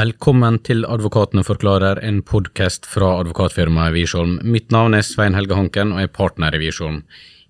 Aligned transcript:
Velkommen 0.00 0.54
til 0.64 0.86
Advokatene 0.88 1.42
forklarer, 1.44 1.98
en 2.06 2.22
podkast 2.24 2.86
fra 2.88 3.08
advokatfirmaet 3.20 3.92
Wiersholm. 3.92 4.38
Mitt 4.48 4.70
navn 4.72 4.94
er 4.96 5.02
Svein 5.04 5.34
Helge 5.36 5.58
Hanken 5.58 5.90
og 5.92 6.00
er 6.00 6.08
partner 6.14 6.54
i 6.56 6.60
Wiersholm. 6.62 7.02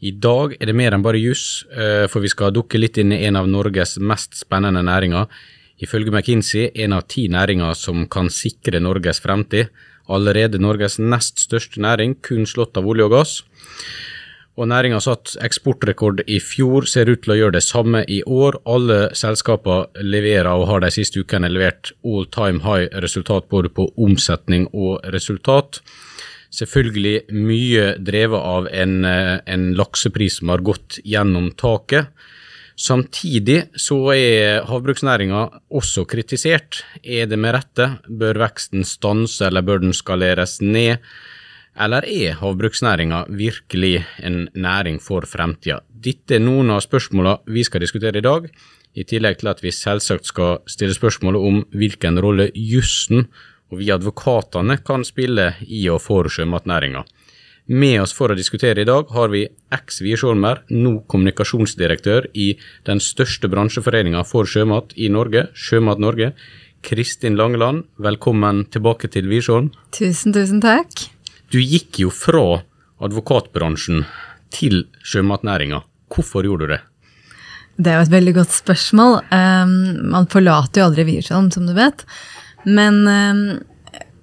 I 0.02 0.10
dag 0.24 0.56
er 0.56 0.66
det 0.66 0.74
mer 0.74 0.96
enn 0.96 1.04
bare 1.04 1.20
juss, 1.20 1.62
eh, 1.70 2.08
for 2.10 2.24
vi 2.24 2.32
skal 2.32 2.50
dukke 2.56 2.80
litt 2.80 2.98
inn 2.98 3.12
i 3.14 3.20
en 3.28 3.38
av 3.38 3.46
Norges 3.46 3.98
mest 4.00 4.34
spennende 4.40 4.82
næringer. 4.82 5.28
Ifølge 5.78 6.10
McKinsey 6.10 6.72
en 6.74 6.96
av 6.96 7.06
ti 7.06 7.28
næringer 7.28 7.76
som 7.76 8.08
kan 8.08 8.32
sikre 8.32 8.80
Norges 8.82 9.20
fremtid. 9.20 9.68
Allerede 10.08 10.58
Norges 10.58 10.98
nest 10.98 11.38
største 11.46 11.78
næring, 11.78 12.16
kun 12.20 12.48
slått 12.50 12.80
av 12.80 12.88
olje 12.88 13.06
og 13.06 13.14
gass 13.14 13.44
og 14.58 14.68
næringa 14.68 14.98
satt 15.00 15.36
eksportrekord 15.40 16.24
i 16.26 16.40
fjor, 16.42 16.84
ser 16.88 17.08
ut 17.12 17.22
til 17.24 17.34
å 17.34 17.38
gjøre 17.38 17.56
det 17.58 17.64
samme 17.64 18.02
i 18.10 18.20
år. 18.26 18.58
Alle 18.68 18.98
selskaper 19.16 19.86
leverer 20.02 20.50
og 20.52 20.66
har 20.68 20.82
de 20.84 20.90
siste 20.94 21.22
ukene 21.22 21.48
levert 21.52 21.92
all 22.04 22.26
time 22.34 22.60
high 22.66 22.90
resultat 23.04 23.48
både 23.52 23.70
på 23.72 23.88
omsetning 23.96 24.66
og 24.72 25.06
resultat. 25.14 25.80
Selvfølgelig 26.50 27.30
mye 27.30 27.94
drevet 28.02 28.42
av 28.42 28.66
en, 28.74 29.04
en 29.06 29.70
laksepris 29.78 30.40
som 30.40 30.50
har 30.50 30.66
gått 30.66 30.98
gjennom 31.06 31.52
taket. 31.54 32.10
Samtidig 32.80 33.68
så 33.78 33.98
er 34.16 34.64
havbruksnæringa 34.66 35.44
også 35.76 36.06
kritisert. 36.08 36.82
Er 37.04 37.28
det 37.30 37.38
med 37.38 37.54
rette? 37.54 37.90
Bør 38.08 38.40
veksten 38.40 38.86
stanse, 38.88 39.44
eller 39.46 39.62
bør 39.62 39.84
den 39.84 39.94
skaleres 39.94 40.58
ned? 40.64 40.98
Eller 41.78 42.04
er 42.08 42.38
havbruksnæringa 42.40 43.24
virkelig 43.28 44.04
en 44.22 44.48
næring 44.54 44.98
for 45.02 45.26
fremtida? 45.26 45.80
Dette 45.90 46.36
er 46.36 46.42
noen 46.42 46.72
av 46.74 46.82
spørsmåla 46.84 47.38
vi 47.46 47.64
skal 47.64 47.84
diskutere 47.84 48.18
i 48.18 48.26
dag, 48.26 48.48
i 48.94 49.04
tillegg 49.06 49.38
til 49.38 49.52
at 49.52 49.62
vi 49.62 49.70
selvsagt 49.70 50.26
skal 50.26 50.58
stille 50.66 50.96
spørsmålet 50.96 51.40
om 51.40 51.62
hvilken 51.70 52.18
rolle 52.18 52.50
jussen 52.54 53.28
og 53.70 53.78
vi 53.78 53.90
advokatene 53.94 54.80
kan 54.82 55.04
spille 55.06 55.52
i 55.66 55.84
og 55.92 56.00
for 56.02 56.26
sjømatnæringa. 56.26 57.04
Med 57.70 58.00
oss 58.02 58.10
for 58.16 58.32
å 58.32 58.34
diskutere 58.34 58.82
i 58.82 58.88
dag 58.88 59.12
har 59.14 59.30
vi 59.30 59.44
eks 59.70 60.00
Wiersholmer, 60.02 60.64
nå 60.74 61.04
kommunikasjonsdirektør 61.06 62.26
i 62.34 62.56
den 62.88 62.98
største 62.98 63.46
bransjeforeninga 63.52 64.24
for 64.26 64.48
sjømat 64.48 64.96
i 64.98 65.06
Norge, 65.12 65.46
Sjømat 65.54 66.02
Norge. 66.02 66.32
Kristin 66.82 67.36
Langeland, 67.38 67.84
velkommen 68.00 68.64
tilbake 68.72 69.12
til 69.12 69.30
Wiersholm. 69.30 69.70
Tusen, 69.94 70.34
tusen 70.34 70.64
takk. 70.64 71.06
Du 71.50 71.58
gikk 71.58 71.98
jo 72.04 72.12
fra 72.14 72.60
advokatbransjen 73.02 74.04
til 74.54 74.84
sjømatnæringa. 75.02 75.80
Hvorfor 76.10 76.46
gjorde 76.46 76.66
du 76.66 76.74
det? 76.76 76.80
Det 77.80 77.90
er 77.90 77.98
jo 77.98 78.06
et 78.06 78.12
veldig 78.12 78.34
godt 78.36 78.52
spørsmål. 78.54 79.16
Um, 79.32 79.72
man 80.12 80.28
forlater 80.30 80.82
jo 80.82 80.86
aldri 80.90 81.06
Wiersholm, 81.08 81.48
som 81.54 81.66
du 81.66 81.72
vet. 81.74 82.04
Men 82.68 83.00
um, 83.08 83.40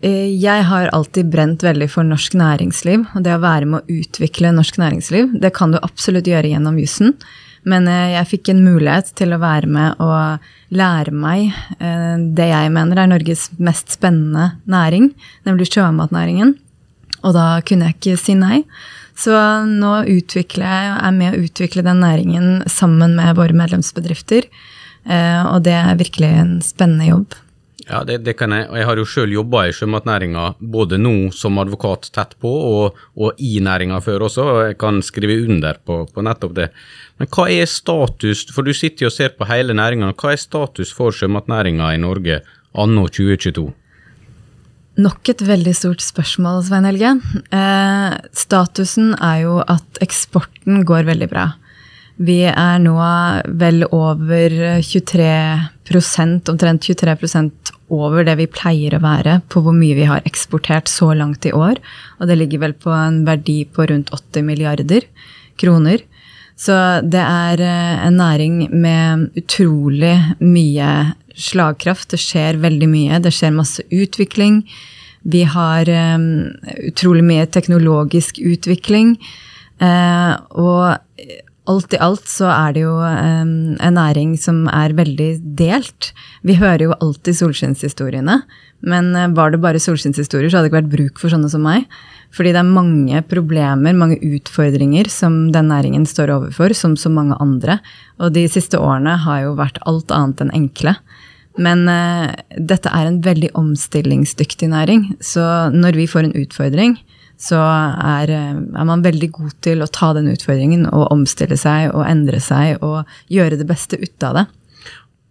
jeg 0.03 0.67
har 0.70 0.92
alltid 0.94 1.31
brent 1.33 1.66
veldig 1.66 1.89
for 1.92 2.08
norsk 2.08 2.38
næringsliv. 2.38 3.03
Og 3.17 3.25
det 3.25 3.33
å 3.33 3.42
være 3.44 3.67
med 3.72 3.81
å 3.81 3.98
utvikle 3.98 4.53
norsk 4.55 4.78
næringsliv, 4.80 5.33
det 5.42 5.52
kan 5.58 5.73
du 5.73 5.81
absolutt 5.81 6.30
gjøre 6.30 6.53
gjennom 6.53 6.78
jussen. 6.80 7.17
Men 7.67 7.89
uh, 7.92 8.14
jeg 8.14 8.30
fikk 8.36 8.53
en 8.53 8.64
mulighet 8.67 9.11
til 9.20 9.36
å 9.36 9.42
være 9.42 9.67
med 9.67 10.00
og 10.03 10.48
lære 10.78 11.11
meg 11.11 11.50
uh, 11.81 12.16
det 12.38 12.48
jeg 12.53 12.72
mener 12.78 13.03
er 13.03 13.11
Norges 13.11 13.50
mest 13.58 13.98
spennende 13.98 14.53
næring, 14.70 15.11
nemlig 15.50 15.67
sjømatnæringen. 15.73 16.55
Og 17.25 17.33
da 17.37 17.47
kunne 17.65 17.89
jeg 17.89 17.97
ikke 17.97 18.21
si 18.21 18.37
nei. 18.37 18.61
Så 19.17 19.33
nå 19.65 19.93
utvikler 20.13 20.67
jeg, 20.67 20.93
er 21.07 21.15
med 21.15 21.33
å 21.33 21.47
utvikle 21.47 21.85
den 21.85 22.03
næringen 22.05 22.61
sammen 22.69 23.15
med 23.17 23.37
våre 23.39 23.55
medlemsbedrifter. 23.57 24.45
Eh, 25.07 25.43
og 25.47 25.63
det 25.65 25.73
er 25.73 25.97
virkelig 25.97 26.31
en 26.43 26.55
spennende 26.65 27.09
jobb. 27.09 27.37
Ja, 27.87 28.02
det, 28.03 28.17
det 28.27 28.36
kan 28.36 28.52
jeg. 28.52 28.67
Og 28.67 28.77
jeg 28.77 28.87
har 28.89 28.99
jo 28.99 29.08
sjøl 29.08 29.33
jobba 29.33 29.64
i 29.67 29.73
sjømatnæringa, 29.75 30.47
både 30.59 30.99
nå 30.99 31.31
som 31.36 31.58
advokat 31.61 32.09
tett 32.15 32.36
på, 32.43 32.52
og, 32.52 32.99
og 33.15 33.39
i 33.39 33.61
næringa 33.63 34.02
før 34.03 34.27
også, 34.27 34.47
og 34.52 34.61
jeg 34.67 34.77
kan 34.81 34.99
skrive 35.05 35.39
under 35.47 35.80
på, 35.87 36.02
på, 36.11 36.25
nettopp 36.27 36.55
det. 36.58 36.67
Men 37.17 37.31
hva 37.31 37.47
er 37.53 37.69
status, 37.71 38.43
for 38.53 38.67
du 38.67 38.75
sitter 38.75 39.08
jo 39.08 39.11
og 39.11 39.15
ser 39.15 39.33
på 39.39 39.47
hele 39.47 39.75
næringa, 39.77 40.11
hva 40.19 40.36
er 40.36 40.42
status 40.42 40.92
for 40.93 41.15
sjømatnæringa 41.15 41.93
i 41.95 42.02
Norge 42.03 42.42
anno 42.75 43.08
2022? 43.08 43.69
Nok 44.97 45.30
et 45.30 45.43
veldig 45.45 45.75
stort 45.77 46.02
spørsmål, 46.02 46.63
Svein 46.65 46.87
Helge. 46.87 47.11
Eh, 47.53 48.13
statusen 48.33 49.11
er 49.21 49.43
jo 49.43 49.59
at 49.61 49.99
eksporten 50.02 50.81
går 50.89 51.05
veldig 51.05 51.27
bra. 51.30 51.52
Vi 52.17 52.39
er 52.49 52.80
nå 52.81 52.95
vel 53.61 53.86
over 53.93 54.55
23% 54.81 56.49
omtrent 56.49 56.87
23% 56.89 57.73
over 57.93 58.25
det 58.25 58.39
vi 58.39 58.49
pleier 58.49 58.97
å 58.97 59.03
være 59.03 59.37
på 59.53 59.61
hvor 59.61 59.75
mye 59.77 59.99
vi 59.99 60.07
har 60.09 60.25
eksportert 60.25 60.89
så 60.89 61.11
langt 61.13 61.45
i 61.45 61.53
år. 61.53 61.77
Og 62.17 62.25
det 62.25 62.39
ligger 62.41 62.65
vel 62.65 62.73
på 62.73 62.89
en 62.89 63.21
verdi 63.27 63.59
på 63.69 63.86
rundt 63.91 64.09
80 64.09 64.49
milliarder 64.49 65.05
kroner. 65.61 66.02
Så 66.57 66.75
det 67.05 67.21
er 67.21 67.61
eh, 67.61 68.05
en 68.07 68.17
næring 68.17 68.61
med 68.73 69.29
utrolig 69.37 70.15
mye 70.41 70.91
slagkraft. 71.37 72.09
Det 72.13 72.19
skjer 72.21 72.57
veldig 72.63 72.89
mye. 72.89 73.19
Det 73.21 73.33
skjer 73.35 73.53
masse 73.53 73.85
utvikling. 73.93 74.63
Vi 75.27 75.43
har 75.49 75.89
um, 76.15 76.47
utrolig 76.87 77.25
mye 77.27 77.45
teknologisk 77.51 78.39
utvikling. 78.41 79.17
Uh, 79.77 80.33
og 80.57 80.97
alt 81.67 81.93
i 81.93 82.01
alt 82.01 82.29
så 82.31 82.49
er 82.49 82.73
det 82.73 82.85
jo 82.85 82.95
en 83.03 83.97
næring 83.99 84.37
som 84.39 84.65
er 84.71 84.95
veldig 84.97 85.31
delt. 85.59 86.13
Vi 86.47 86.55
hører 86.57 86.87
jo 86.87 86.97
alltid 87.03 87.37
solskinnshistoriene. 87.41 88.39
Men 88.87 89.11
var 89.35 89.51
det 89.51 89.59
bare 89.61 89.81
solskinnshistorier, 89.81 90.49
så 90.49 90.59
hadde 90.59 90.69
det 90.69 90.71
ikke 90.71 90.79
vært 90.79 90.95
bruk 90.95 91.19
for 91.21 91.33
sånne 91.33 91.51
som 91.51 91.65
meg. 91.67 91.89
Fordi 92.37 92.53
det 92.53 92.61
er 92.61 92.70
mange 92.70 93.21
problemer, 93.25 93.95
mange 93.98 94.20
utfordringer 94.21 95.09
som 95.09 95.48
den 95.53 95.71
næringen 95.71 96.05
står 96.05 96.36
overfor, 96.36 96.75
som 96.77 96.93
så 96.99 97.09
mange 97.09 97.37
andre. 97.42 97.80
Og 98.21 98.36
de 98.36 98.45
siste 98.52 98.77
årene 98.77 99.15
har 99.23 99.48
jo 99.48 99.55
vært 99.58 99.81
alt 99.89 100.14
annet 100.14 100.43
enn 100.45 100.53
enkle. 100.61 100.93
Men 101.58 101.87
uh, 101.89 102.30
dette 102.53 102.92
er 102.93 103.09
en 103.09 103.21
veldig 103.25 103.49
omstillingsdyktig 103.58 104.70
næring. 104.70 105.08
Så 105.17 105.42
når 105.73 105.98
vi 105.98 106.05
får 106.09 106.27
en 106.27 106.37
utfordring, 106.43 106.93
så 107.42 107.58
er, 107.58 108.30
uh, 108.30 108.61
er, 108.61 108.86
man 108.86 109.05
veldig 109.05 109.31
god 109.33 109.58
til 109.65 109.81
å 109.81 109.89
ta 109.89 110.11
den 110.17 110.30
utfordringen 110.30 110.86
og 110.92 111.09
omstille 111.14 111.58
seg 111.58 111.89
og 111.95 112.05
endre 112.05 112.42
seg 112.43 112.86
og 112.86 113.09
gjøre 113.33 113.58
det 113.58 113.69
beste 113.69 113.98
ut 113.98 114.30
av 114.30 114.42
det. 114.42 114.45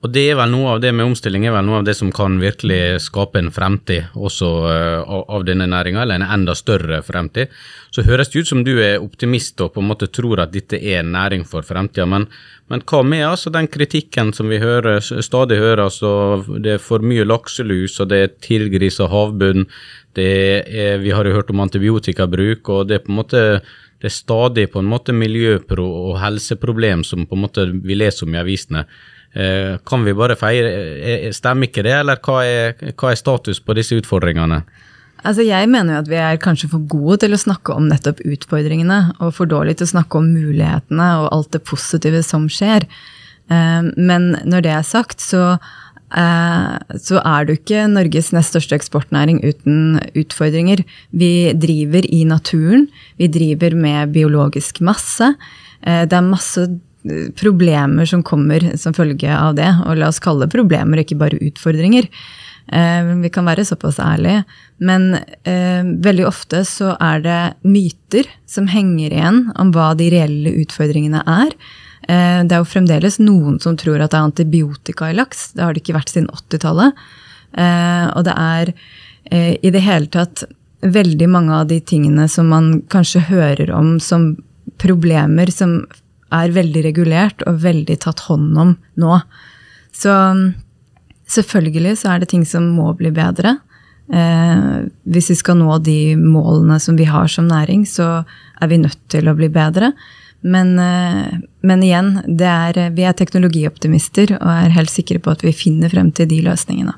Og 0.06 0.12
det 0.15 0.22
er 0.31 0.37
vel 0.39 0.53
noe 0.53 0.77
av 0.77 0.81
det 0.84 0.93
med 0.94 1.09
omstilling 1.09 1.49
er 1.49 1.55
vel 1.56 1.65
noe 1.67 1.81
av 1.81 1.87
det 1.89 1.97
som 1.99 2.12
kan 2.15 2.37
virkelig 2.39 3.00
skape 3.03 3.41
en 3.41 3.49
fremtid 3.50 4.12
også 4.15 4.50
uh, 4.62 5.15
av 5.34 5.43
denne 5.49 5.67
næringa, 5.67 6.05
eller 6.05 6.21
en 6.21 6.34
enda 6.37 6.55
større 6.55 7.00
fremtid. 7.03 7.50
Så 7.91 8.05
høres 8.06 8.31
det 8.31 8.44
ut 8.44 8.50
som 8.53 8.61
du 8.62 8.77
er 8.77 9.03
optimist 9.03 9.59
og 9.65 9.72
på 9.75 9.83
en 9.83 9.89
måte 9.89 10.06
tror 10.15 10.44
at 10.44 10.53
dette 10.55 10.78
er 10.78 11.00
en 11.00 11.11
næring 11.17 11.43
for 11.50 11.67
fremtida, 11.67 12.06
men, 12.06 12.28
men, 12.71 12.84
hva 12.87 13.00
med 13.03 13.25
altså 13.27 13.50
den 13.50 13.67
kritikken 13.67 14.31
som 14.37 14.53
vi 14.53 14.61
hører, 14.62 15.00
stadig 15.03 15.59
hører, 15.59 15.89
altså 15.89 16.12
det 16.62 16.77
er 16.77 16.84
for 16.84 17.03
mye 17.03 17.27
lakselus, 17.27 17.99
og 18.05 18.12
det 18.12 18.23
er 18.23 18.37
tilgrisa 18.47 19.11
havbunn, 19.11 19.67
det 20.15 20.31
er, 20.71 21.03
vi 21.03 21.11
har 21.17 21.27
jo 21.27 21.34
hørt 21.34 21.50
om 21.50 21.65
antibiotikabruk, 21.67 22.71
og 22.71 22.87
det 22.87 23.00
er 23.00 23.05
på 23.09 23.11
en 23.11 23.21
måte 23.25 23.44
det 23.97 24.11
er 24.11 24.12
stadig 24.12 24.69
på 24.71 24.83
en 24.83 24.88
måte 24.93 25.15
miljøpro 25.17 25.84
og 26.12 26.19
helseproblem 26.21 27.03
som 27.03 27.25
på 27.27 27.34
en 27.34 27.47
måte 27.47 27.65
vi 27.73 27.97
leser 27.97 28.28
om 28.28 28.34
i 28.37 28.43
avisene. 28.43 28.84
Eh, 29.37 29.77
kan 29.85 30.05
vi 30.05 30.15
bare 30.17 30.37
feire 30.39 30.69
eh, 30.97 31.25
Stemmer 31.37 31.69
ikke 31.69 31.85
det, 31.85 31.93
eller 31.99 32.21
hva 32.25 32.39
er, 32.47 32.93
hva 32.97 33.11
er 33.13 33.19
status 33.21 33.61
på 33.61 33.75
disse 33.77 33.99
utfordringene? 33.99 34.63
Altså 35.27 35.45
jeg 35.45 35.69
mener 35.69 35.97
jo 35.97 36.03
at 36.05 36.09
vi 36.09 36.21
er 36.23 36.39
kanskje 36.41 36.71
for 36.73 36.85
gode 36.89 37.19
til 37.25 37.37
å 37.37 37.41
snakke 37.41 37.75
om 37.75 37.89
nettopp 37.91 38.23
utfordringene, 38.25 39.01
og 39.21 39.35
for 39.37 39.50
dårlige 39.50 39.83
til 39.83 39.91
å 39.91 39.94
snakke 39.97 40.21
om 40.21 40.31
mulighetene 40.33 41.09
og 41.21 41.29
alt 41.35 41.50
det 41.56 41.65
positive 41.69 42.23
som 42.25 42.47
skjer. 42.53 42.87
Eh, 43.53 43.91
men 43.97 44.31
når 44.49 44.65
det 44.65 44.73
er 44.73 44.87
sagt, 44.87 45.21
så, 45.21 45.59
så 46.06 47.21
er 47.21 47.44
du 47.44 47.56
ikke 47.56 47.85
Norges 47.91 48.31
nest 48.32 48.55
største 48.55 48.79
eksportnæring 48.79 49.43
uten 49.44 49.99
utfordringer. 50.17 50.85
Vi 51.11 51.32
driver 51.53 52.06
i 52.09 52.23
naturen, 52.25 52.87
vi 53.21 53.29
driver 53.29 53.77
med 53.77 54.15
biologisk 54.15 54.81
masse. 54.87 55.35
Det 55.82 56.15
er 56.15 56.25
masse 56.25 56.69
problemer 57.38 58.08
som 58.08 58.25
kommer 58.26 58.73
som 58.81 58.94
følge 58.97 59.31
av 59.32 59.55
det. 59.58 59.69
Og 59.87 60.00
la 60.00 60.11
oss 60.11 60.23
kalle 60.23 60.47
det 60.47 60.55
problemer, 60.55 61.03
ikke 61.03 61.19
bare 61.20 61.41
utfordringer. 61.43 62.08
Eh, 62.73 63.11
vi 63.23 63.31
kan 63.31 63.47
være 63.47 63.64
såpass 63.67 64.00
ærlige. 64.03 64.44
Men 64.79 65.14
eh, 65.47 65.87
veldig 66.05 66.26
ofte 66.29 66.64
så 66.69 66.94
er 67.00 67.23
det 67.25 67.41
myter 67.67 68.31
som 68.49 68.69
henger 68.70 69.14
igjen 69.14 69.43
om 69.56 69.73
hva 69.75 69.93
de 69.99 70.11
reelle 70.12 70.55
utfordringene 70.62 71.23
er. 71.23 71.55
Eh, 72.08 72.43
det 72.47 72.55
er 72.55 72.62
jo 72.62 72.70
fremdeles 72.70 73.20
noen 73.23 73.61
som 73.62 73.79
tror 73.79 74.03
at 74.03 74.12
det 74.12 74.20
er 74.20 74.29
antibiotika 74.31 75.11
i 75.11 75.17
laks. 75.17 75.53
Det 75.56 75.64
har 75.64 75.75
det 75.75 75.82
ikke 75.85 75.99
vært 75.99 76.12
siden 76.12 76.31
80-tallet. 76.32 77.06
Eh, 77.56 78.06
og 78.12 78.26
det 78.26 78.37
er 78.37 78.73
eh, 79.31 79.53
i 79.62 79.73
det 79.75 79.85
hele 79.87 80.11
tatt 80.12 80.44
veldig 80.87 81.29
mange 81.32 81.55
av 81.56 81.70
de 81.70 81.81
tingene 81.81 82.29
som 82.31 82.50
man 82.53 82.82
kanskje 82.93 83.26
hører 83.31 83.73
om 83.75 83.97
som 84.03 84.35
problemer 84.82 85.50
som 85.55 85.81
er 86.34 86.55
veldig 86.55 86.82
regulert 86.84 87.43
og 87.46 87.61
veldig 87.62 87.99
tatt 88.02 88.25
hånd 88.26 88.56
om 88.58 88.76
nå. 88.99 89.19
Så 89.94 90.14
Selvfølgelig 91.26 91.96
så 91.99 92.12
er 92.12 92.23
det 92.23 92.31
ting 92.31 92.44
som 92.46 92.69
må 92.76 92.93
bli 92.99 93.11
bedre. 93.14 93.56
Eh, 94.14 94.87
hvis 95.11 95.32
vi 95.32 95.38
skal 95.40 95.58
nå 95.58 95.81
de 95.82 96.14
målene 96.20 96.78
som 96.82 96.99
vi 96.99 97.08
har 97.11 97.26
som 97.31 97.49
næring, 97.50 97.82
så 97.87 98.23
er 98.62 98.70
vi 98.70 98.78
nødt 98.78 99.00
til 99.11 99.26
å 99.26 99.34
bli 99.34 99.49
bedre. 99.50 99.90
Men, 100.46 100.78
eh, 100.78 101.40
men 101.67 101.82
igjen, 101.82 102.12
er, 102.38 102.79
vi 102.94 103.02
er 103.02 103.19
teknologioptimister 103.19 104.37
og 104.38 104.46
er 104.52 104.76
helt 104.76 104.93
sikre 104.93 105.19
på 105.19 105.34
at 105.34 105.43
vi 105.43 105.56
finner 105.56 105.90
frem 105.90 106.12
til 106.14 106.31
de 106.31 106.44
løsningene. 106.46 106.94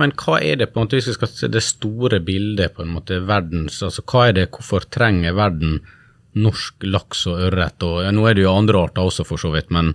Men 0.00 0.12
hva 0.20 0.38
er 0.44 0.60
det 0.60 0.70
på 0.72 0.80
en 0.80 0.86
måte, 0.86 0.98
hvis 0.98 1.10
vi 1.10 1.16
skal 1.16 1.32
se 1.32 1.50
det 1.52 1.64
store 1.64 2.20
bildet, 2.24 2.74
på 2.76 2.84
en 2.84 2.94
måte, 2.96 3.20
verdens, 3.26 3.80
altså 3.86 4.04
hva 4.04 4.28
er 4.28 4.38
det, 4.38 4.50
hvorfor 4.54 4.88
trenger 4.92 5.36
verden 5.36 5.80
norsk 6.36 6.84
laks 6.84 7.24
og 7.30 7.40
ørret? 7.48 7.82
Og, 7.86 8.02
ja, 8.04 8.12
nå 8.14 8.26
er 8.28 8.36
det 8.36 8.44
jo 8.44 8.54
andre 8.54 8.86
arter 8.88 9.08
også, 9.08 9.26
for 9.28 9.40
så 9.40 9.52
vidt, 9.54 9.72
men 9.74 9.94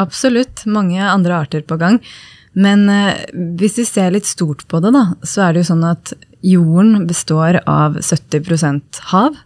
Absolutt, 0.00 0.64
mange 0.66 0.98
andre 0.98 1.36
arter 1.44 1.62
på 1.62 1.76
gang. 1.78 2.00
Men 2.54 2.88
eh, 2.90 3.20
hvis 3.58 3.78
vi 3.78 3.84
ser 3.86 4.14
litt 4.14 4.26
stort 4.26 4.64
på 4.70 4.80
det, 4.82 4.90
da, 4.94 5.04
så 5.26 5.44
er 5.44 5.54
det 5.54 5.62
jo 5.62 5.70
sånn 5.72 5.84
at 5.86 6.14
jorden 6.44 7.06
består 7.08 7.60
av 7.70 8.00
70% 8.02 9.02
hav. 9.12 9.38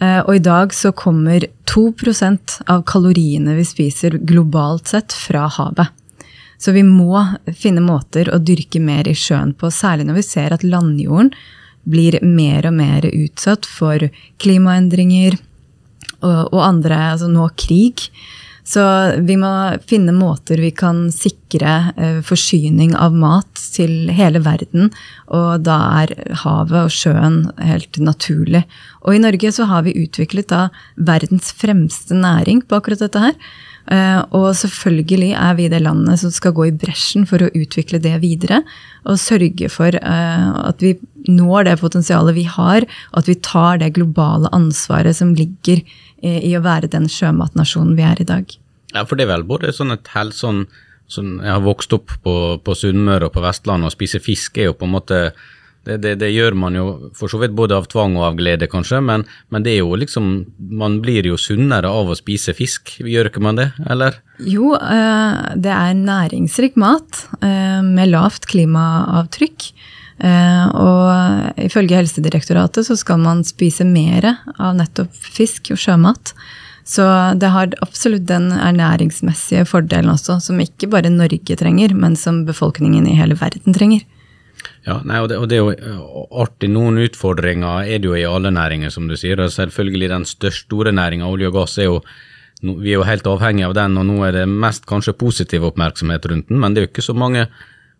Eh, 0.00 0.20
og 0.20 0.34
i 0.36 0.44
dag 0.44 0.74
så 0.76 0.92
kommer 0.96 1.46
2% 1.72 2.58
av 2.72 2.84
kaloriene 2.88 3.56
vi 3.58 3.66
spiser 3.68 4.18
globalt 4.28 4.92
sett, 4.92 5.16
fra 5.16 5.46
havet. 5.56 5.92
Så 6.62 6.74
vi 6.76 6.84
må 6.86 7.18
finne 7.58 7.82
måter 7.82 8.30
å 8.30 8.38
dyrke 8.38 8.78
mer 8.82 9.08
i 9.10 9.16
sjøen 9.18 9.50
på, 9.58 9.70
særlig 9.74 10.06
når 10.06 10.20
vi 10.20 10.28
ser 10.28 10.54
at 10.54 10.62
landjorden 10.62 11.32
blir 11.90 12.20
mer 12.22 12.68
og 12.68 12.76
mer 12.78 13.08
utsatt 13.10 13.66
for 13.66 14.04
klimaendringer 14.42 15.34
og, 16.22 16.52
og 16.52 16.60
andre, 16.62 17.00
altså 17.16 17.26
nå 17.32 17.48
krig. 17.58 18.06
Så 18.62 18.82
vi 19.26 19.34
må 19.40 19.50
finne 19.90 20.14
måter 20.14 20.60
vi 20.62 20.70
kan 20.70 21.08
sikre 21.10 21.72
eh, 21.96 22.20
forsyning 22.22 22.94
av 22.94 23.16
mat 23.18 23.58
til 23.74 24.12
hele 24.14 24.38
verden. 24.44 24.92
Og 25.34 25.64
da 25.66 25.80
er 26.04 26.14
havet 26.44 26.86
og 26.86 26.94
sjøen 26.94 27.40
helt 27.58 27.98
naturlig. 27.98 28.62
Og 29.02 29.18
i 29.18 29.22
Norge 29.24 29.50
så 29.50 29.66
har 29.66 29.82
vi 29.88 29.96
utviklet 30.04 30.52
da 30.54 30.68
verdens 30.94 31.50
fremste 31.58 32.14
næring 32.14 32.62
på 32.62 32.78
akkurat 32.78 33.02
dette 33.02 33.26
her. 33.26 33.34
Eh, 33.90 34.20
og 34.36 34.52
selvfølgelig 34.58 35.32
er 35.34 35.56
vi 35.58 35.68
det 35.72 35.82
landet 35.82 36.20
som 36.22 36.30
skal 36.34 36.54
gå 36.54 36.68
i 36.68 36.74
bresjen 36.84 37.26
for 37.28 37.42
å 37.42 37.50
utvikle 37.50 38.00
det 38.02 38.14
videre. 38.22 38.62
Og 39.08 39.20
sørge 39.20 39.70
for 39.72 39.96
eh, 39.98 40.48
at 40.62 40.84
vi 40.84 40.94
når 41.28 41.68
det 41.68 41.80
potensialet 41.82 42.36
vi 42.38 42.46
har, 42.50 42.86
og 43.12 43.18
at 43.22 43.28
vi 43.30 43.38
tar 43.42 43.82
det 43.82 43.92
globale 43.98 44.50
ansvaret 44.54 45.14
som 45.18 45.36
ligger 45.38 45.84
i 46.22 46.52
å 46.54 46.62
være 46.62 46.90
den 46.90 47.08
sjømatnasjonen 47.10 47.96
vi 47.98 48.04
er 48.06 48.20
i 48.22 48.26
dag. 48.26 48.50
Ja, 48.92 49.04
for 49.06 49.18
det 49.18 49.26
er 49.26 49.32
vel 49.32 49.46
både 49.46 49.72
sånn 49.74 49.94
et 49.94 50.10
helt 50.14 50.36
sånn, 50.36 50.64
sånn 51.10 51.36
Jeg 51.40 51.50
har 51.50 51.64
vokst 51.64 51.94
opp 51.96 52.12
på, 52.22 52.34
på 52.62 52.74
Sunnmøre 52.78 53.26
og 53.26 53.34
på 53.34 53.42
Vestlandet, 53.42 53.90
og 53.90 53.94
spise 53.94 54.20
fisk 54.22 54.58
er 54.58 54.70
jo 54.70 54.76
på 54.78 54.86
en 54.86 54.94
måte 54.94 55.20
det, 55.84 55.96
det, 56.02 56.14
det, 56.20 56.30
gjør 56.30 56.54
man 56.54 56.76
jo 56.78 56.86
for 57.18 57.30
så 57.32 57.40
vidt 57.42 57.54
både 57.58 57.74
av 57.74 57.88
tvang 57.90 58.14
og 58.18 58.26
av 58.28 58.36
glede, 58.38 58.68
kanskje, 58.70 59.00
men, 59.02 59.24
men, 59.50 59.64
det 59.64 59.74
er 59.74 59.80
jo 59.80 59.96
liksom 59.98 60.28
Man 60.78 61.00
blir 61.02 61.26
jo 61.26 61.38
sunnere 61.40 61.90
av 61.90 62.12
å 62.12 62.18
spise 62.18 62.54
fisk, 62.54 62.94
gjør 63.02 63.30
ikke 63.30 63.42
man 63.42 63.58
det, 63.58 63.68
eller? 63.90 64.20
Jo, 64.38 64.76
eh, 64.76 65.56
det 65.58 65.72
er 65.74 65.98
næringsrik 65.98 66.78
mat 66.80 67.24
eh, 67.42 67.82
med 67.82 68.12
lavt 68.12 68.46
klimaavtrykk. 68.50 69.68
Eh, 70.22 70.64
og 70.78 71.60
ifølge 71.66 71.98
Helsedirektoratet 71.98 72.86
så 72.86 72.96
skal 72.98 73.22
man 73.22 73.42
spise 73.46 73.86
mer 73.88 74.28
av 74.54 74.76
nettopp 74.78 75.14
fisk 75.34 75.72
og 75.74 75.82
sjømat. 75.82 76.34
Så 76.86 77.04
det 77.38 77.50
har 77.54 77.74
absolutt 77.82 78.26
den 78.26 78.50
ernæringsmessige 78.54 79.66
fordelen 79.70 80.10
også, 80.14 80.40
som 80.42 80.62
ikke 80.62 80.90
bare 80.90 81.12
Norge 81.12 81.58
trenger, 81.58 81.94
men 81.94 82.18
som 82.18 82.42
befolkningen 82.46 83.06
i 83.06 83.18
hele 83.18 83.38
verden 83.38 83.74
trenger. 83.74 84.02
Ja, 84.82 84.98
nei, 85.06 85.20
og 85.22 85.28
det, 85.30 85.38
og 85.38 85.46
det, 85.50 85.58
er 85.58 85.62
jo 85.62 85.72
eh, 85.74 86.02
artig. 86.42 86.70
Noen 86.74 86.98
utfordringer 87.04 87.86
er 87.86 88.02
det 88.02 88.08
jo 88.08 88.18
i 88.18 88.26
alle 88.26 88.50
næringer, 88.54 88.90
som 88.90 89.06
du 89.06 89.14
sier. 89.18 89.38
og 89.40 89.52
Selvfølgelig 89.54 90.10
den 90.10 90.26
største 90.26 90.66
store 90.66 90.92
næringa, 90.94 91.28
olje 91.30 91.52
og 91.52 91.60
gass, 91.60 91.78
er 91.78 91.90
jo 91.90 92.02
vi 92.62 92.92
er 92.92 93.00
jo 93.00 93.06
helt 93.06 93.26
avhengig 93.26 93.64
av 93.66 93.74
den, 93.74 93.96
og 93.98 94.06
nå 94.06 94.20
er 94.22 94.36
det 94.36 94.44
mest 94.46 94.84
kanskje 94.86 95.16
positiv 95.18 95.64
oppmerksomhet 95.66 96.28
rundt 96.30 96.50
den, 96.50 96.60
men 96.62 96.74
det 96.74 96.78
er 96.78 96.84
jo 96.86 96.90
ikke 96.92 97.02
så 97.08 97.14
mange 97.18 97.48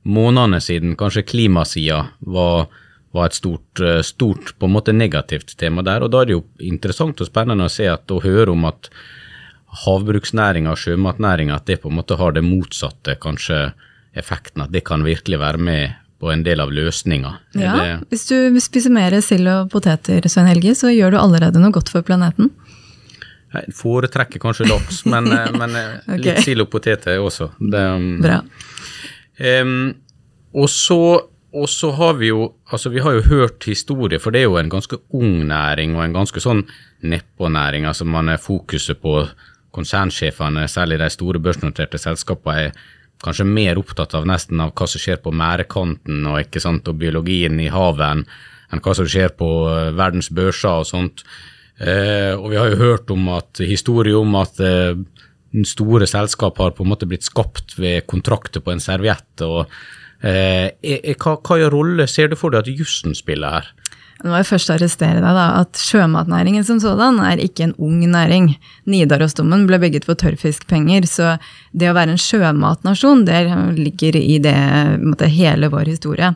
månedene 0.06 0.60
siden 0.62 0.94
kanskje 0.98 1.24
klimasida 1.26 1.98
var, 2.20 2.68
var, 3.10 3.26
et 3.26 3.38
stort, 3.38 3.82
eh, 3.82 3.98
stort, 4.06 4.54
på 4.58 4.68
en 4.68 4.74
måte 4.76 4.94
negativt 4.94 5.56
tema 5.58 5.82
der. 5.82 6.02
og 6.06 6.12
Da 6.14 6.22
er 6.22 6.30
det 6.30 6.36
jo 6.36 6.44
interessant 6.62 7.20
og 7.20 7.30
spennende 7.30 7.66
å 7.66 7.74
se 7.74 7.88
at, 7.90 8.10
og 8.14 8.22
høre 8.26 8.54
om 8.54 8.66
at 8.70 8.90
havbruksnæringa 9.82 10.74
og 10.74 10.78
sjømatnæringa 10.78 11.56
at 11.56 11.66
det 11.66 11.80
på 11.82 11.90
en 11.90 11.98
måte 11.98 12.18
har 12.20 12.34
det 12.36 12.44
motsatte 12.46 13.16
kanskje 13.18 13.72
effekten, 14.14 14.62
at 14.66 14.72
det 14.74 14.84
kan 14.84 15.02
virkelig 15.02 15.40
være 15.40 15.58
med 15.58 16.01
på 16.22 16.30
en 16.30 16.44
del 16.46 16.62
av 16.62 16.70
løsninga. 16.70 17.32
Ja, 17.58 17.72
det... 17.74 17.94
hvis 18.12 18.28
du 18.30 18.60
spiser 18.62 18.94
mer 18.94 19.16
sild 19.26 19.48
og 19.50 19.72
poteter, 19.72 20.22
Svein 20.30 20.46
Helge, 20.46 20.76
så 20.78 20.92
gjør 20.94 21.16
du 21.16 21.18
allerede 21.18 21.58
noe 21.58 21.74
godt 21.74 21.90
for 21.90 22.06
planeten. 22.06 22.52
Jeg 23.52 23.74
foretrekker 23.76 24.40
kanskje 24.40 24.68
laks, 24.70 25.02
men, 25.10 25.26
eh, 25.34 25.50
men 25.60 25.74
eh, 25.76 25.90
okay. 26.06 26.22
litt 26.22 26.46
sild 26.46 26.62
og 26.62 26.70
poteter 26.72 27.18
også. 27.18 27.50
Det, 27.58 27.82
um, 27.82 28.06
Bra. 28.22 28.38
Um, 29.42 29.76
og 30.54 30.70
så 30.70 31.02
og 31.52 31.68
så 31.68 31.90
har 31.92 32.14
vi 32.16 32.30
jo 32.30 32.46
altså 32.72 32.88
vi 32.88 33.02
har 33.04 33.12
jo 33.18 33.26
hørt 33.26 33.66
historie, 33.68 34.16
for 34.22 34.32
det 34.32 34.40
er 34.40 34.46
jo 34.46 34.56
en 34.56 34.70
ganske 34.72 34.96
ung 35.12 35.42
næring 35.50 35.98
og 35.98 36.06
en 36.06 36.14
ganske 36.14 36.40
sånn 36.40 36.62
nedpå-næring. 37.04 37.84
altså 37.84 38.06
Man 38.08 38.30
er 38.32 38.40
fokuset 38.40 39.02
på 39.02 39.18
konsernsjefene, 39.76 40.64
særlig 40.68 41.00
de 41.02 41.10
store 41.12 41.42
børsnoterte 41.44 42.00
selskapene, 42.00 42.70
er 42.70 42.72
kanskje 43.22 43.46
mer 43.48 43.80
opptatt 43.80 44.16
av 44.18 44.26
nesten 44.28 44.60
av 44.62 44.72
hva 44.76 44.88
som 44.90 45.02
skjer 45.02 45.20
på 45.22 45.32
mærekanten 45.34 46.26
og, 46.30 46.58
og 46.66 46.98
biologien 46.98 47.60
i 47.62 47.70
havet, 47.72 48.26
enn 48.72 48.82
hva 48.82 48.94
som 48.96 49.08
skjer 49.08 49.34
på 49.38 49.48
eh, 49.70 49.90
verdens 49.96 50.30
børser 50.34 50.82
og 50.82 50.88
sånt. 50.88 51.24
Eh, 51.78 52.32
og 52.36 52.50
vi 52.52 52.60
har 52.60 52.72
jo 52.72 52.80
hørt 52.82 53.10
om 53.14 53.28
at, 53.34 53.62
historier 53.64 54.18
om 54.20 54.36
at 54.40 54.60
eh, 54.62 54.94
store 55.68 56.08
selskap 56.08 56.60
har 56.62 56.74
på 56.76 56.84
en 56.84 56.92
måte 56.92 57.08
blitt 57.08 57.26
skapt 57.26 57.76
ved 57.78 58.06
kontrakter 58.10 58.64
på 58.64 58.74
en 58.74 58.82
serviett. 58.82 59.44
og 59.44 59.64
eh, 60.24 60.70
hva, 61.16 61.36
hva 61.38 61.60
rolle 61.72 62.08
ser 62.10 62.32
du 62.32 62.38
for 62.38 62.54
deg 62.54 62.64
at 62.64 62.82
jussen 62.82 63.16
spiller 63.18 63.58
her? 63.58 63.72
Nå 64.22 64.30
må 64.30 64.38
jeg 64.38 64.46
først 64.52 64.70
arrestere 64.70 65.18
deg 65.18 65.34
da, 65.34 65.46
at 65.58 65.78
Sjømatnæringen 65.82 66.62
som 66.66 66.78
sådan 66.82 67.18
er 67.26 67.42
ikke 67.42 67.66
en 67.66 67.74
ung 67.82 68.04
næring. 68.06 68.52
Nidarosdomen 68.86 69.64
ble 69.66 69.80
bygget 69.82 70.06
for 70.06 70.18
tørrfiskpenger, 70.18 71.08
så 71.10 71.34
det 71.74 71.90
å 71.90 71.96
være 71.96 72.14
en 72.14 72.22
sjømatnasjon 72.22 73.24
det 73.26 73.40
ligger 73.80 74.18
i 74.20 74.38
det, 74.42 74.54
måtte, 75.02 75.26
hele 75.26 75.72
vår 75.72 75.90
historie. 75.90 76.30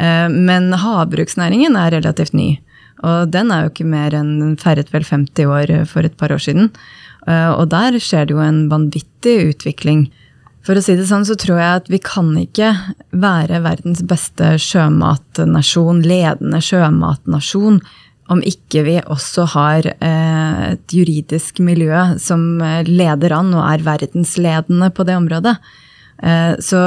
Eh, 0.00 0.26
men 0.32 0.72
havbruksnæringen 0.74 1.78
er 1.78 1.94
relativt 1.94 2.34
ny. 2.34 2.56
Og 3.06 3.30
den 3.30 3.52
er 3.52 3.64
jo 3.64 3.70
ikke 3.70 3.86
mer 3.86 4.16
enn 4.16 4.56
feiret 4.58 4.90
vel 4.90 5.06
50 5.06 5.52
år 5.52 5.74
for 5.86 6.06
et 6.08 6.16
par 6.18 6.34
år 6.34 6.42
siden. 6.42 6.72
Eh, 7.28 7.50
og 7.52 7.68
der 7.70 8.00
skjer 8.02 8.26
det 8.26 8.34
jo 8.34 8.42
en 8.42 8.64
vanvittig 8.72 9.36
utvikling. 9.52 10.08
For 10.66 10.74
å 10.74 10.82
si 10.82 10.96
det 10.98 11.06
sånn, 11.06 11.26
så 11.28 11.36
tror 11.38 11.60
jeg 11.60 11.80
at 11.80 11.88
vi 11.92 12.00
kan 12.02 12.32
ikke 12.40 12.72
være 13.14 13.62
verdens 13.62 14.02
beste 14.02 14.56
sjømatnasjon, 14.58 16.02
ledende 16.02 16.58
sjømatnasjon, 16.64 17.78
om 18.34 18.40
ikke 18.42 18.82
vi 18.82 18.96
også 18.98 19.44
har 19.52 19.86
eh, 19.94 20.62
et 20.72 20.94
juridisk 20.94 21.60
miljø 21.62 22.00
som 22.18 22.56
eh, 22.58 22.88
leder 22.88 23.36
an 23.36 23.52
og 23.54 23.62
er 23.62 23.84
verdensledende 23.86 24.90
på 24.90 25.06
det 25.06 25.14
området. 25.20 25.54
Eh, 26.26 26.56
så 26.58 26.80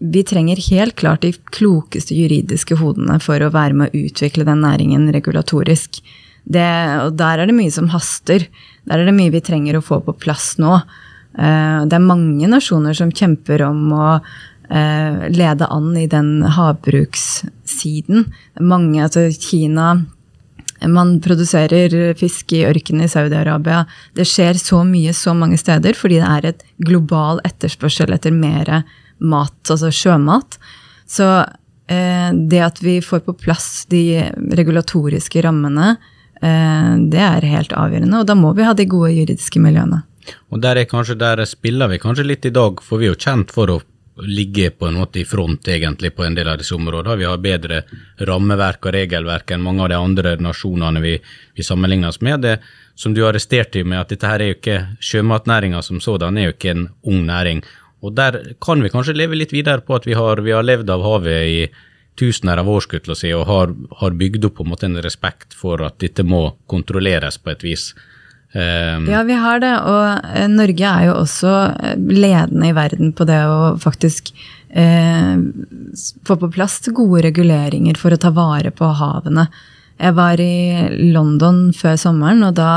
vi 0.00 0.22
trenger 0.24 0.62
helt 0.70 0.96
klart 0.96 1.26
de 1.26 1.34
klokeste 1.52 2.16
juridiske 2.16 2.78
hodene 2.80 3.18
for 3.20 3.42
å 3.42 3.52
være 3.52 3.76
med 3.76 3.90
å 3.90 4.02
utvikle 4.06 4.48
den 4.48 4.64
næringen 4.64 5.10
regulatorisk. 5.12 6.00
Det, 6.48 6.66
og 7.04 7.12
der 7.20 7.42
er 7.42 7.50
det 7.50 7.58
mye 7.58 7.74
som 7.74 7.92
haster. 7.92 8.48
Der 8.88 9.02
er 9.02 9.04
det 9.04 9.16
mye 9.18 9.34
vi 9.34 9.44
trenger 9.44 9.76
å 9.76 9.84
få 9.84 10.00
på 10.06 10.16
plass 10.22 10.54
nå. 10.62 10.78
Eh, 11.40 11.82
det 11.88 11.96
er 11.96 12.04
mange 12.04 12.48
nasjoner 12.52 12.96
som 12.96 13.12
kjemper 13.12 13.64
om 13.64 13.92
å 13.96 14.06
eh, 14.12 15.28
lede 15.32 15.68
an 15.72 15.92
i 15.96 16.06
den 16.10 16.40
havbrukssiden. 16.56 18.26
Mange, 18.60 19.04
altså 19.06 19.28
Kina 19.32 19.94
man 20.88 21.18
produserer 21.20 22.14
fisk 22.16 22.54
i 22.56 22.62
ørkenen 22.64 23.04
i 23.04 23.12
Saudi-Arabia. 23.12 23.82
Det 24.16 24.24
skjer 24.24 24.56
så 24.56 24.78
mye 24.88 25.12
så 25.12 25.34
mange 25.36 25.58
steder 25.60 25.96
fordi 25.96 26.22
det 26.22 26.28
er 26.28 26.46
et 26.48 26.62
global 26.80 27.42
etterspørsel 27.44 28.14
etter 28.16 28.32
mer 28.32 28.70
mat, 29.20 29.58
altså 29.68 29.90
sjømat. 29.92 30.56
Så 31.04 31.26
eh, 31.36 32.30
det 32.32 32.62
at 32.64 32.80
vi 32.80 32.96
får 33.04 33.26
på 33.26 33.36
plass 33.44 33.84
de 33.92 34.24
regulatoriske 34.56 35.44
rammene, 35.44 35.98
det 36.40 37.20
er 37.20 37.44
helt 37.44 37.74
avgjørende. 37.76 38.22
Og 38.22 38.28
da 38.30 38.32
må 38.32 38.54
vi 38.56 38.64
ha 38.64 38.72
de 38.72 38.86
gode 38.88 39.10
juridiske 39.12 39.60
miljøene. 39.60 39.98
Og 40.50 40.60
der 40.62 40.80
er 40.80 40.90
kanskje 40.90 41.18
der 41.18 41.44
spiller 41.48 41.90
vi 41.90 42.00
kanskje 42.02 42.26
litt 42.26 42.46
i 42.46 42.54
dag, 42.54 42.82
for 42.84 43.00
vi 43.00 43.08
er 43.08 43.14
jo 43.14 43.22
kjent 43.22 43.54
for 43.54 43.72
å 43.72 43.80
ligge 44.20 44.70
på 44.70 44.86
en 44.86 44.98
måte 45.00 45.20
i 45.20 45.24
front 45.24 45.68
egentlig 45.68 46.10
på 46.16 46.24
en 46.26 46.34
del 46.36 46.48
av 46.48 46.58
disse 46.60 46.74
områdene. 46.76 47.16
Vi 47.16 47.28
har 47.28 47.40
bedre 47.40 47.82
rammeverk 48.28 48.86
og 48.86 48.94
regelverk 48.96 49.54
enn 49.54 49.64
mange 49.64 49.84
av 49.84 49.92
de 49.92 49.98
andre 50.00 50.34
nasjonene 50.42 51.00
vi, 51.00 51.14
vi 51.56 51.64
sammenligner 51.64 52.12
oss 52.12 52.20
med. 52.20 52.44
Det 52.44 52.58
som 52.94 53.14
du 53.16 53.22
arresterte 53.26 53.84
med 53.84 54.02
at 54.02 54.12
dette 54.12 54.28
her 54.28 54.42
er 54.42 54.52
jo 54.52 54.58
ikke 54.58 54.80
sjømatnæringa 55.00 55.80
som 55.82 56.02
sådan, 56.04 56.36
er 56.36 56.50
jo 56.50 56.56
ikke 56.56 56.74
en 56.74 56.88
ung 57.02 57.22
næring. 57.28 57.62
Og 58.04 58.16
der 58.16 58.40
kan 58.60 58.82
vi 58.82 58.92
kanskje 58.92 59.16
leve 59.16 59.38
litt 59.38 59.54
videre 59.54 59.84
på 59.84 59.96
at 59.96 60.08
vi 60.08 60.16
har, 60.16 60.40
vi 60.44 60.52
har 60.56 60.66
levd 60.66 60.90
av 60.92 61.04
havet 61.04 61.48
i 61.48 61.62
tusener 62.20 62.60
av 62.60 62.68
år, 62.68 62.84
skulle 62.84 63.16
si, 63.16 63.32
og 63.32 63.46
har, 63.48 63.72
har, 64.02 64.16
bygd 64.20 64.44
opp 64.48 64.58
på 64.58 64.66
en 64.66 64.72
måte 64.72 64.88
en 64.88 65.00
respekt 65.00 65.56
for 65.56 65.80
at 65.86 66.00
dette 66.02 66.24
må 66.26 66.42
kontrolleres 66.68 67.38
på 67.40 67.52
et 67.54 67.64
vis. 67.64 67.90
Um, 68.52 69.04
ja, 69.06 69.22
vi 69.22 69.36
har 69.38 69.60
det, 69.62 69.74
og 69.86 70.24
eh, 70.26 70.48
Norge 70.50 70.86
er 70.88 71.04
jo 71.06 71.12
også 71.20 71.50
eh, 71.70 72.00
ledende 72.10 72.72
i 72.72 72.74
verden 72.74 73.12
på 73.14 73.22
det 73.28 73.38
å 73.46 73.76
faktisk 73.78 74.32
eh, 74.74 75.36
få 76.26 76.36
på 76.40 76.50
plass 76.56 76.80
gode 76.90 77.22
reguleringer 77.28 78.00
for 78.00 78.10
å 78.10 78.18
ta 78.18 78.32
vare 78.34 78.74
på 78.74 78.90
havene. 78.98 79.46
Jeg 80.00 80.16
var 80.18 80.42
i 80.42 80.88
London 81.12 81.68
før 81.76 81.94
sommeren, 82.00 82.42
og 82.48 82.58
da 82.58 82.72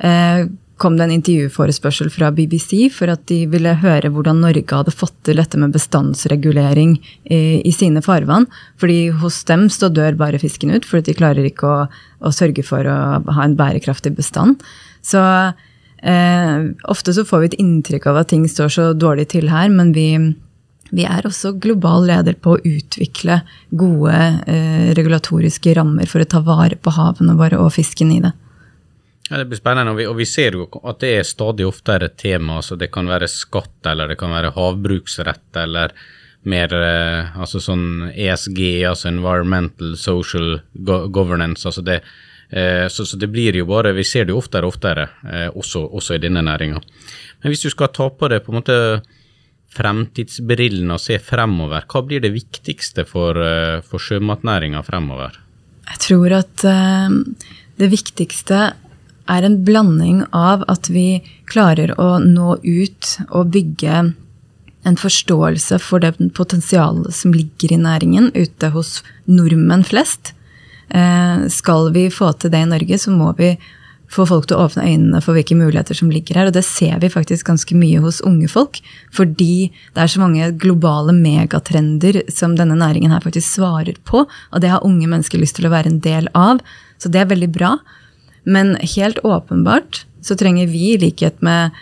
eh, 0.00 0.48
kom 0.80 0.96
det 0.96 1.04
en 1.04 1.14
intervjuforespørsel 1.18 2.08
fra 2.08 2.30
BBC 2.32 2.88
for 2.94 3.12
at 3.12 3.26
de 3.28 3.42
ville 3.52 3.76
høre 3.82 4.08
hvordan 4.12 4.40
Norge 4.40 4.64
hadde 4.72 4.94
fått 4.94 5.18
til 5.28 5.36
dette 5.36 5.60
med 5.60 5.74
bestandsregulering 5.74 6.94
i, 7.28 7.60
i 7.60 7.72
sine 7.76 8.00
farvann. 8.04 8.48
Fordi 8.80 9.10
hos 9.20 9.42
dem 9.50 9.68
så 9.68 9.92
dør 9.92 10.16
bare 10.20 10.40
fisken 10.40 10.72
ut, 10.72 10.88
fordi 10.88 11.10
de 11.10 11.18
klarer 11.20 11.50
ikke 11.50 11.68
å, 11.68 11.82
å 12.24 12.32
sørge 12.32 12.64
for 12.64 12.88
å 12.88 13.00
ha 13.20 13.44
en 13.44 13.58
bærekraftig 13.60 14.14
bestand. 14.16 14.64
Så 15.02 15.22
eh, 16.02 16.68
ofte 16.92 17.14
så 17.16 17.24
får 17.24 17.42
vi 17.42 17.50
et 17.50 17.58
inntrykk 17.62 18.10
av 18.10 18.22
at 18.22 18.30
ting 18.32 18.46
står 18.48 18.76
så 18.76 18.92
dårlig 18.92 19.30
til 19.34 19.50
her, 19.52 19.70
men 19.72 19.94
vi, 19.96 20.08
vi 20.90 21.06
er 21.08 21.26
også 21.26 21.54
global 21.62 22.06
leder 22.10 22.36
på 22.36 22.56
å 22.56 22.62
utvikle 22.62 23.40
gode 23.70 24.20
eh, 24.46 24.92
regulatoriske 24.98 25.74
rammer 25.78 26.10
for 26.10 26.22
å 26.22 26.30
ta 26.30 26.44
vare 26.44 26.78
på 26.80 26.94
havene 26.96 27.38
våre 27.38 27.60
og 27.60 27.74
fisken 27.76 28.14
i 28.16 28.22
det. 28.24 28.32
Ja, 29.30 29.38
Det 29.38 29.46
blir 29.46 29.60
spennende, 29.60 29.92
og 29.92 30.00
vi, 30.00 30.06
og 30.10 30.16
vi, 30.18 30.26
ser 30.26 30.56
jo 30.58 30.66
at 30.82 31.02
det 31.04 31.12
er 31.20 31.28
stadig 31.28 31.66
oftere 31.68 32.08
et 32.10 32.16
tema. 32.18 32.56
altså 32.58 32.76
Det 32.76 32.90
kan 32.90 33.06
være 33.06 33.28
skatt, 33.30 33.78
eller 33.86 34.10
det 34.10 34.18
kan 34.18 34.32
være 34.34 34.50
havbruksrett, 34.56 35.46
eller 35.56 35.94
mer 36.50 36.72
eh, 36.74 37.38
altså 37.38 37.60
sånn 37.62 38.10
ESG, 38.10 38.82
altså 38.88 39.10
Environmental 39.12 39.94
Social 40.00 40.60
Governance. 40.74 41.68
altså 41.68 41.84
det, 41.84 42.00
så, 42.50 43.06
så, 43.06 43.16
det 43.16 43.28
blir 43.30 43.54
jo 43.54 43.66
bare 43.68 43.92
Vi 43.94 44.02
ser 44.02 44.24
det 44.26 44.34
jo 44.34 44.40
oftere 44.40 44.66
og 44.66 44.74
oftere, 44.74 45.04
eh, 45.22 45.48
også, 45.54 45.84
også, 45.86 46.16
i 46.16 46.22
denne 46.22 46.42
næringa. 46.42 46.80
Men 47.42 47.52
hvis 47.52 47.62
du 47.62 47.70
skal 47.70 47.92
ta 47.94 48.08
på 48.10 48.30
deg 48.32 48.42
på 48.42 48.50
en 48.50 48.58
måte 48.58 48.78
fremtidsbrillene 49.70 50.96
og 50.96 51.02
se 51.02 51.20
fremover, 51.22 51.86
hva 51.86 52.02
blir 52.02 52.24
det 52.24 52.32
viktigste 52.34 53.04
for, 53.06 53.38
for 53.86 54.02
sjømatnæringa 54.02 54.82
fremover? 54.82 55.36
Jeg 55.86 56.00
tror 56.02 56.34
at 56.40 56.64
det 57.78 57.88
viktigste 57.92 58.64
er 59.30 59.46
en 59.46 59.60
blanding 59.64 60.24
av 60.34 60.64
at 60.70 60.90
vi 60.90 61.20
klarer 61.50 61.92
å 62.02 62.16
nå 62.22 62.56
ut 62.64 63.12
og 63.28 63.54
bygge 63.54 64.00
en 64.88 64.96
forståelse 64.96 65.78
for 65.82 66.02
det 66.02 66.14
potensialet 66.36 67.14
som 67.14 67.34
ligger 67.36 67.74
i 67.74 67.80
næringen 67.80 68.30
ute 68.34 68.70
hos 68.74 69.00
nordmenn 69.28 69.84
flest. 69.86 70.32
Eh, 70.90 71.46
skal 71.48 71.92
vi 71.94 72.08
få 72.12 72.32
til 72.38 72.52
det 72.52 72.64
i 72.64 72.70
Norge, 72.70 72.98
så 72.98 73.14
må 73.14 73.32
vi 73.38 73.54
få 74.10 74.24
folk 74.26 74.48
til 74.50 74.58
å 74.58 74.66
åpne 74.66 74.88
øynene 74.88 75.20
for 75.22 75.38
hvilke 75.38 75.54
muligheter 75.54 75.94
som 75.94 76.10
ligger 76.10 76.40
her. 76.40 76.50
Og 76.50 76.56
det 76.56 76.64
ser 76.66 76.98
vi 77.02 77.12
faktisk 77.12 77.46
ganske 77.46 77.76
mye 77.78 78.00
hos 78.02 78.18
unge 78.26 78.48
folk. 78.50 78.80
Fordi 79.14 79.70
det 79.94 80.02
er 80.02 80.10
så 80.10 80.22
mange 80.22 80.50
globale 80.58 81.14
megatrender 81.14 82.22
som 82.32 82.56
denne 82.58 82.78
næringen 82.78 83.14
her 83.14 83.22
faktisk 83.22 83.46
svarer 83.60 84.00
på. 84.08 84.24
Og 84.26 84.62
det 84.62 84.72
har 84.72 84.86
unge 84.86 85.06
mennesker 85.06 85.38
lyst 85.38 85.60
til 85.60 85.70
å 85.70 85.74
være 85.74 85.92
en 85.92 86.02
del 86.02 86.26
av. 86.34 86.58
Så 86.98 87.12
det 87.12 87.22
er 87.22 87.30
veldig 87.30 87.52
bra. 87.54 87.76
Men 88.42 88.74
helt 88.96 89.22
åpenbart 89.22 90.04
så 90.26 90.36
trenger 90.36 90.68
vi, 90.68 90.94
i 90.94 91.00
likhet 91.00 91.38
med 91.44 91.76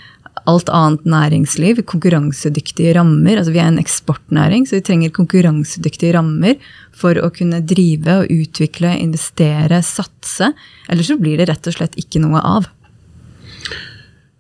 alt 0.47 0.71
annet 0.75 1.05
næringsliv, 1.09 1.83
konkurransedyktige 1.89 2.95
rammer. 2.99 3.41
Altså 3.41 3.55
vi 3.55 3.63
er 3.63 3.71
en 3.73 3.83
eksportnæring, 3.83 4.67
så 4.69 4.79
vi 4.79 4.87
trenger 4.87 5.15
konkurransedyktige 5.15 6.15
rammer 6.17 6.59
for 6.95 7.19
å 7.19 7.31
kunne 7.35 7.63
drive 7.67 8.23
og 8.23 8.33
utvikle, 8.33 8.95
investere, 9.03 9.83
satse. 9.87 10.53
Ellers 10.89 11.11
så 11.11 11.19
blir 11.21 11.41
det 11.41 11.49
rett 11.51 11.71
og 11.71 11.79
slett 11.79 11.99
ikke 12.01 12.23
noe 12.23 12.43
av. 12.43 12.69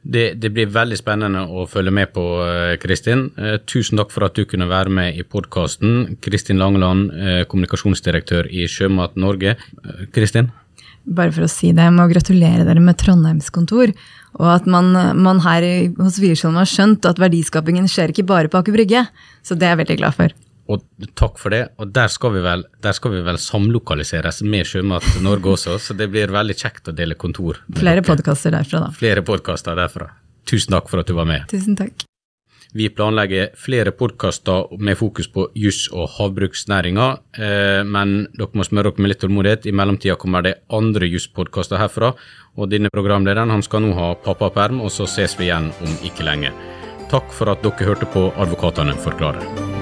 Det, 0.09 0.38
det, 0.40 0.49
blir 0.57 0.71
veldig 0.73 0.97
spennende 0.97 1.43
å 1.52 1.67
følge 1.69 1.93
med 1.93 2.14
på, 2.14 2.23
eh, 2.47 2.76
Kristin. 2.81 3.26
Eh, 3.37 3.59
tusen 3.69 4.00
takk 4.00 4.14
for 4.14 4.25
at 4.25 4.38
du 4.38 4.47
kunne 4.49 4.69
være 4.71 4.88
med 4.88 5.19
i 5.21 5.25
podkasten. 5.26 6.17
Kristin 6.25 6.61
Langeland, 6.62 7.11
eh, 7.12 7.43
kommunikasjonsdirektør 7.45 8.49
i 8.49 8.64
Sjømat 8.64 9.17
Norge. 9.21 9.57
Kristin? 10.14 10.50
Bare 11.17 11.33
for 11.35 11.47
å 11.47 11.50
si 11.50 11.73
det, 11.73 11.87
jeg 11.87 11.95
må 11.97 12.09
gratulere 12.11 12.67
dere 12.69 12.83
med 12.85 12.99
Trondheimskontor. 13.00 13.95
Og 14.38 14.50
at 14.53 14.69
man, 14.71 14.93
man 15.19 15.41
her 15.45 15.65
hos 15.99 16.19
Wiersholm 16.23 16.59
har 16.61 16.69
skjønt 16.69 17.09
at 17.09 17.21
verdiskapingen 17.21 17.88
skjer 17.91 18.12
ikke 18.12 18.27
bare 18.29 18.53
på 18.53 18.61
Aker 18.61 18.77
Brygge. 18.77 19.07
Så 19.43 19.57
det 19.57 19.69
er 19.69 19.75
jeg 19.75 19.83
veldig 19.85 19.99
glad 20.03 20.19
for. 20.19 20.37
Og 20.69 20.85
takk 21.17 21.38
for 21.41 21.55
det. 21.55 21.62
Og 21.81 21.93
der 21.97 22.12
skal 22.12 22.35
vi 22.37 22.43
vel, 22.45 22.67
skal 22.95 23.15
vi 23.15 23.23
vel 23.25 23.41
samlokaliseres 23.41 24.43
med 24.45 24.69
Sjømat 24.69 25.07
Norge 25.25 25.55
også, 25.57 25.79
så 25.81 25.97
det 25.97 26.11
blir 26.12 26.35
veldig 26.35 26.59
kjekt 26.61 26.93
å 26.93 26.97
dele 26.97 27.17
kontor. 27.19 27.62
Flere 27.79 28.05
podkaster 28.05 28.53
derfra, 28.55 28.85
da. 28.87 28.93
Flere 28.97 29.25
podkaster 29.25 29.79
derfra. 29.79 30.12
Tusen 30.49 30.77
takk 30.77 30.93
for 30.93 31.00
at 31.00 31.09
du 31.09 31.17
var 31.17 31.29
med. 31.29 31.49
Tusen 31.53 31.77
takk. 31.77 32.08
Vi 32.77 32.91
planlegger 32.93 33.55
flere 33.57 33.95
podkaster 33.97 34.67
med 34.77 34.99
fokus 35.01 35.31
på 35.33 35.47
juss 35.57 35.87
og 35.89 36.11
havbruksnæringa, 36.19 37.07
eh, 37.39 37.81
men 37.85 38.29
dere 38.37 38.53
må 38.53 38.67
smøre 38.67 38.91
dere 38.91 39.01
med 39.01 39.15
litt 39.15 39.23
tålmodighet. 39.25 39.67
I 39.67 39.73
mellomtida 39.73 40.17
kommer 40.17 40.43
det 40.43 40.59
andre 40.69 41.09
jusspodkaster 41.09 41.81
herfra, 41.81 42.13
og 42.59 42.69
denne 42.69 42.93
programlederen 42.93 43.51
han 43.51 43.63
skal 43.63 43.87
nå 43.87 43.95
ha 43.95 44.15
pappaperm, 44.15 44.83
og 44.83 44.93
så 44.93 45.09
ses 45.09 45.39
vi 45.39 45.49
igjen 45.49 45.73
om 45.81 45.99
ikke 46.05 46.29
lenge. 46.29 46.53
Takk 47.09 47.33
for 47.33 47.49
at 47.49 47.63
dere 47.65 47.89
hørte 47.89 48.13
på 48.13 48.29
Advokatene 48.37 48.93
forklarer. 49.01 49.77